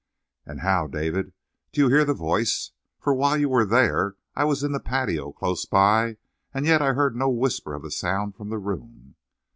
[0.47, 1.31] "And how, David,
[1.71, 2.71] do you hear the voice?
[2.99, 6.17] For while you were there I was in the patio, close by,
[6.51, 9.15] and yet I heard no whisper of a sound from the room."